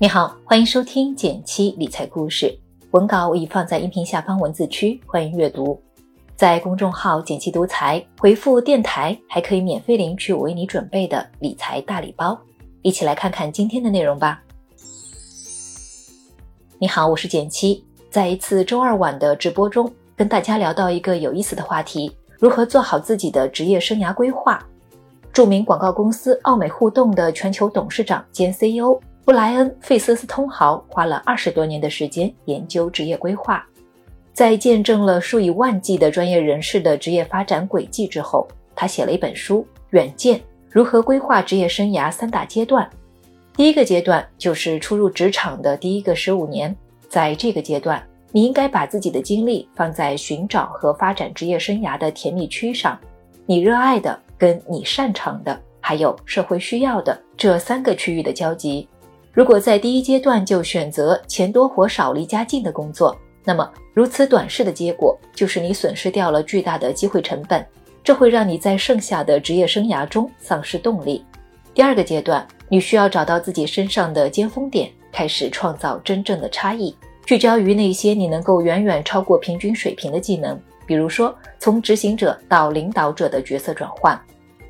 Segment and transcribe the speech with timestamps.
[0.00, 2.52] 你好，欢迎收听减七理财故事。
[2.90, 5.80] 文稿我已放在音频下方文字区，欢迎阅读。
[6.34, 12.36] 在公众号“减七独裁回复“电台”，还可以免费领取我为你准备的理财大礼包。
[12.82, 14.42] 一起来看看今天的内容吧。
[16.80, 17.84] 你好，我是减七。
[18.10, 24.60] 在一次周二晚的直播中，跟大家聊到一个有意思的话题：如何做好自己的职业生涯规划。
[25.32, 29.00] 著名广告公司奥美互动的全球董事长兼 CEO。
[29.24, 33.66] 布莱恩·费斯斯通豪花了二十多年的时间研究职业规划，
[34.34, 42.84] 在见证了数以万计的专业人士的职业发展轨迹之后，他写了一本书《远见：如何规划职业生涯三大阶段》。
[43.56, 46.76] 第一个阶段就是初入职场的第一个十五年，
[47.08, 52.98] 在这个阶段，你应该把自己的精力放在寻找和发展职业生涯的甜蜜区上，
[53.46, 58.86] 你热爱的、跟你擅长的，还有社会需要的这三个区域的交集。
[59.34, 67.66] 如果在第一阶段就选择钱多活少、离家近的工作，那么如此短视的结果就是你损失掉了巨大的机会成本，
[68.04, 71.24] 这会让你在剩下的职业生涯中丧失动力。
[71.74, 84.16] 第二个阶段，你需要找到自己身上的尖峰点，开始创造真正的差异，聚焦于那些你能够远远超过平均水平的技能，比如说从执行者到领导者的角色转换。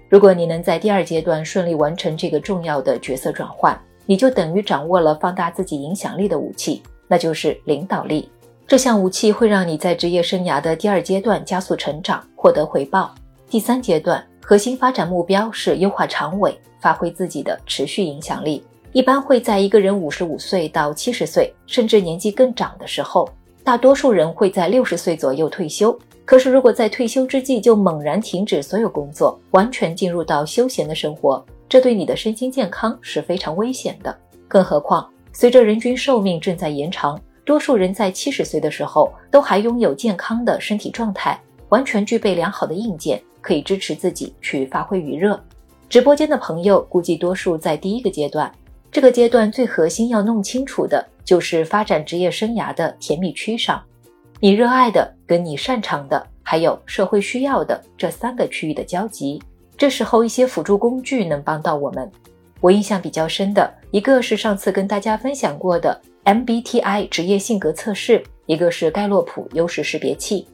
[0.08, 8.28] 如果你能在第二阶段顺利完成这个重要的角色转换，你就等于掌握了放大自己影响力的武器，那就是领导力。
[8.66, 13.14] 这项武器会让你在职业生涯的第二阶段加速成长，获得回报。
[13.48, 18.64] 第三阶段核心发展目标是优化长尾，发挥自己的持续影响力。
[18.92, 23.28] 一般会在一个人五十五岁到七十岁，甚至年纪更长的时候。
[23.62, 25.98] 大多数人会在六十岁左右退休。
[26.26, 34.16] 可是，如果在退休之际就猛然停止所有工作，完全进入到休闲的生活，这对你的身心健康是非常危险的。
[34.46, 41.40] 更何况，随着人均寿命正在延长，多数人在七十岁的时候都还拥有健康的身体状态，
[41.70, 45.42] 完全具备良好的硬件，可以支持自己去发挥余热。
[45.88, 48.50] 直播间的朋友估计多数在第一个阶段，
[48.92, 53.82] 这个阶段最核心要弄清楚的就是发展职业生涯的甜蜜区上，
[54.40, 59.42] 你热爱的、跟你擅长的，还有社会需要的这三个区域的交集。
[59.76, 62.10] 这时候，一些辅助工具能帮到我们。
[62.60, 70.46] 我印象比较深的一个是上次跟大家分享过的 MBTI 职业性格测试，一个是盖洛普优势识别器。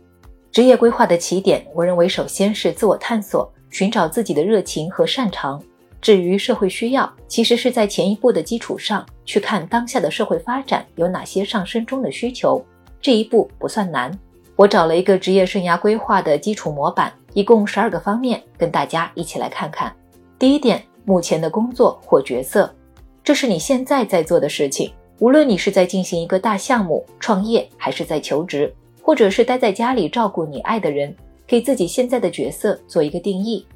[0.50, 5.62] 职业规划的起点，我认为首先是自我探索，寻找自己的热情和擅长。
[6.00, 12.64] 至于社会需要，其实是在前一步的基础上去看当下的社会发展有哪些上升中的需求。
[13.00, 14.10] 这一步不算难。
[14.56, 17.12] 我找了一个职业生涯规划的基础模板。
[17.32, 19.94] 一共十二个方面，跟大家一起来看看。
[20.38, 22.74] 第一点，目前的工作或角色，
[23.22, 24.92] 这是你现在在做的事情。
[25.18, 31.14] 无论你是在进行一个大项目、创业，还是在求职，或者是待在家里照顾你爱的人，
[31.46, 33.66] 给自己现在的角色做一个定义。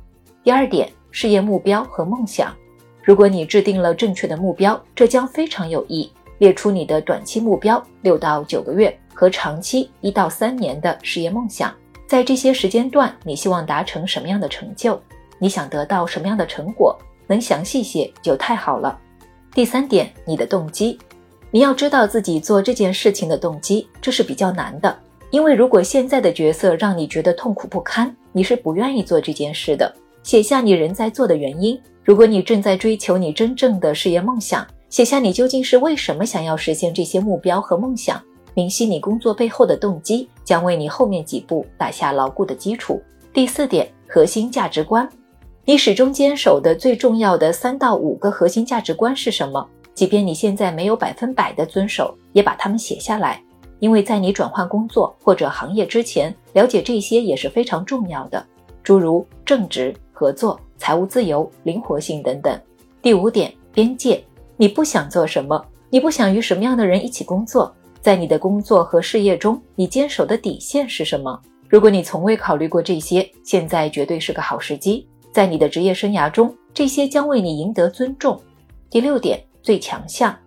[0.43, 2.55] 第二点，事业目标和梦想。
[3.03, 6.11] 如果你制定了正确的目标，这将非常有益。
[6.39, 11.73] 列出你的短期目标六到九个月和长期一到三年的事业梦想。
[12.15, 14.97] 在这些时间段，你希望达成什么样的成就？
[15.41, 16.97] 你想得到什么样的成果？
[17.27, 18.97] 能详细些就太好了。
[19.53, 20.97] 第三点，你的动机，
[21.51, 24.97] 你要知道自己做这件事情的动机，这是比较难的。
[25.31, 29.93] 因为如果现在的角色让你觉得痛苦不堪，你是不愿意做这件事的。
[30.23, 31.77] 写下你仍在做的原因。
[32.05, 38.23] 如果你正在追求你真正的事业梦想，写下你究竟是为什么想要实现这些目标和梦想。
[38.55, 43.03] 明晰你工作背后的动机，将为你后面几步打下牢固的基础。
[43.33, 45.09] 第四点，核心价值观，
[45.65, 49.67] 你始终坚守的最重要的三到五个核心价值观是什么？
[49.93, 53.43] 即便你现在没有百分百的遵守，也把它们写下来，
[53.81, 58.45] 因为在你转换工作或者行业之前，了解这些也是非常重要的。
[58.83, 62.61] 诸如正直、合作、财务自由、灵活性等等。
[63.03, 64.23] 第五点，边界，
[64.57, 65.65] 你不想做什么？
[65.91, 67.75] 你不想与什么样的人一起工作？
[68.05, 71.41] 在你的工作和事业中，你坚守的底线是什么？
[71.71, 75.09] 如果你从未考虑过这些，现在绝对是个好时机。
[75.33, 78.39] 在你的职业生涯中，这些将为你赢得尊重。
[78.91, 80.39] 第六点，最强项，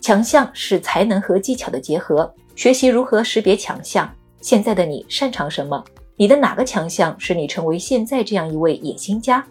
[0.00, 2.32] 强项是才能和技巧的结合。
[2.54, 4.08] 学习如何识别强项。
[4.40, 5.84] 现在的你擅长什么？
[6.14, 9.44] 你的哪个强项使你成为现在这样一位野心家？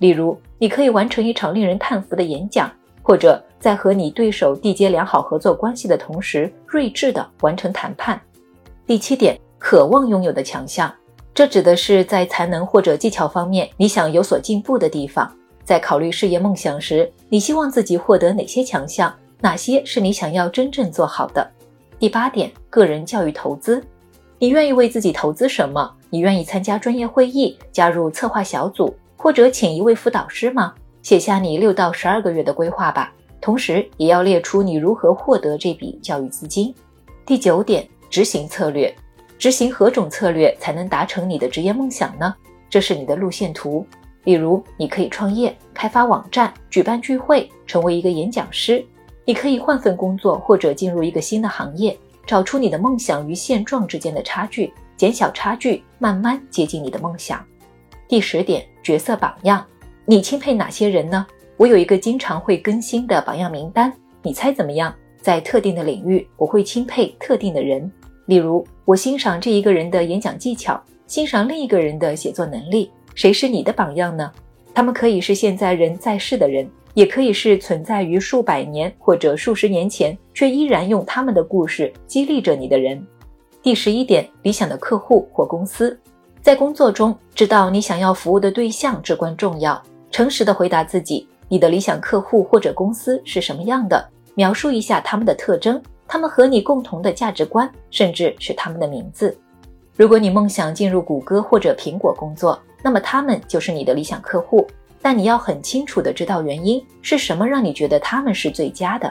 [0.00, 2.70] 例如，你可以完成一场令人叹服的演讲。
[3.06, 8.20] 或者在和你对手缔结良好合作关系的同时，睿智地完成谈判。
[8.84, 10.92] 第七点，渴望拥有的强项，
[11.32, 15.32] 这指的是在才能或者技巧方面你想有所进步的地方。
[15.62, 21.48] 在考虑事业梦想时，你希望自己获得哪些强项，哪些是你想要真正做好的？
[22.00, 23.80] 第八点，个人教育投资，
[24.40, 25.88] 你愿意为自己投资什么？
[26.10, 30.74] 你愿意参加专业会议，加入策划小组，或者请一位辅导师吗？
[31.06, 36.74] 写下你六到十二个月的规划吧，同时也要列出你如何获得这笔教育资金。
[37.24, 38.92] 第九点，执行策略，
[39.38, 42.34] 执行何种策略才能达成你的职业梦想呢？
[42.68, 43.86] 这是你的路线图。
[44.24, 48.84] 例如，你可以创业、开发网站、举办聚会、成为一个演讲师；
[49.24, 57.40] 你可以换份工作，或者进入一个新的行业，找出你的梦想与现状之间的差距，减小差距，慢慢接近你的梦想。
[58.08, 59.64] 第十点，角色榜样，
[60.08, 61.26] 你钦佩哪些人呢？
[61.56, 63.92] 我有一个经常会更新的榜样名单，
[64.22, 64.94] 你猜怎么样？
[65.20, 67.90] 在特定的领域，我会钦佩特定的人，
[68.26, 72.88] 例如，我欣赏这一个人的演讲技巧，欣赏另一个人的写作能力。
[73.16, 74.30] 谁是你的榜样呢？
[74.72, 83.04] 他们可以是现在人在世的人，也可以是存在于数百年或者数十年前，却依然用他们的故事激励着你的人。
[83.60, 85.98] 第十一点，理想的客户或公司，
[86.40, 89.82] 在工作中知道你想要服务的对象至关重要。
[90.10, 94.08] 诚实的回答自己，你的理想客户或者公司是什么样的？
[94.34, 99.36] 描述一下他们的特征，他们和你共同的价值观，甚至是他们的名字。
[99.96, 104.66] 如果你梦想进入谷歌或者苹果工作，那么他们就是你的理想客户，
[105.00, 109.10] 但你要很清楚的知道原因是什么让你觉得他们是最佳的。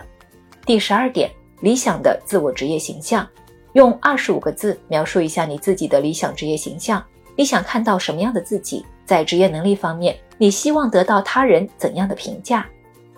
[0.64, 1.30] 第十二点，
[1.62, 3.28] 理想的自我职业形象，
[3.74, 7.04] 用二十五个字描述一下你自己的理想职业形象。
[7.36, 8.86] 你想看到什么样的自己？
[9.06, 12.66] 在职业能力方面，你希望得到他人怎样的评价？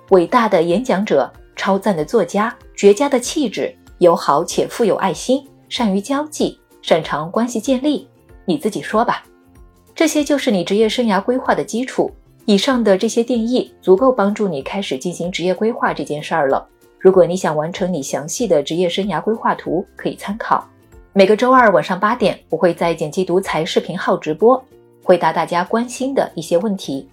[0.10, 8.08] 伟大的演讲者，超赞的作家，绝佳的气质，友好且富有爱心，善于交际，擅长关系建立。
[8.46, 9.24] 你自己说吧。
[9.96, 12.12] 这些就是你职业生涯规划的基础。
[12.46, 16.66] 以上的这些定义足够帮助你开始进行职业规划这件事儿了。
[16.98, 20.66] 如果你想完成你详细的职业生涯规划图，可以参考。
[21.12, 24.64] 每个周二晚上八点，我会在剪辑独裁视频号直播，
[25.08, 27.08] 回答大家关心的一些问题。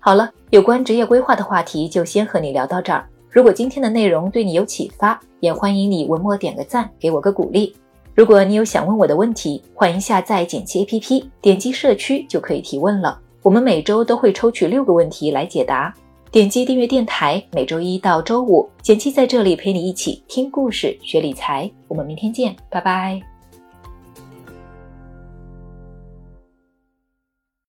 [0.00, 3.08] 好了，有关职业规划的话题就先和你聊到这儿。
[3.30, 7.76] 如果今天的内容对你有启发，也欢迎你文末点个赞，给我个鼓励。
[8.12, 13.16] 如果你有想问我的问题，欢迎下载简七 APP，点击社区就可以提问了。
[13.40, 15.94] 我们每周都会抽取六个问题来解答。
[16.32, 21.70] 点击订阅电台，每周一到周五，简七在这里陪你一起听故事、学理财。
[21.86, 23.27] 我们明天见，拜拜。